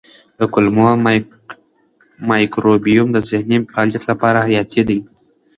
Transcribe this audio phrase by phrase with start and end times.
[0.39, 0.83] د کولمو
[2.29, 4.99] مایکروبیوم د ذهني فعالیت لپاره حیاتي دی.